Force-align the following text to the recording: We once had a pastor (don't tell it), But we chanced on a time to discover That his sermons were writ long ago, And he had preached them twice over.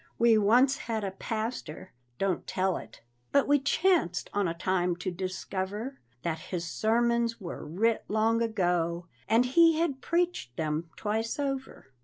We 0.17 0.35
once 0.35 0.77
had 0.77 1.03
a 1.03 1.11
pastor 1.11 1.93
(don't 2.17 2.47
tell 2.47 2.75
it), 2.75 3.03
But 3.31 3.47
we 3.47 3.59
chanced 3.59 4.31
on 4.33 4.47
a 4.47 4.55
time 4.57 4.95
to 4.95 5.11
discover 5.11 5.99
That 6.23 6.39
his 6.49 6.67
sermons 6.67 7.39
were 7.39 7.63
writ 7.63 8.05
long 8.07 8.41
ago, 8.41 9.05
And 9.29 9.45
he 9.45 9.77
had 9.77 10.01
preached 10.01 10.57
them 10.57 10.89
twice 10.95 11.37
over. 11.37 11.91